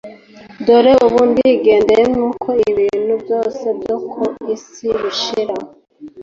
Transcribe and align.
dore 0.65 0.93
ubu 1.05 1.19
ndigendeye 1.29 2.03
nk'uko 2.11 2.49
ibintu 2.69 3.13
byose 3.23 3.65
byo 3.79 3.97
ku 4.11 4.23
isi 4.55 4.85
bishira 5.01 5.55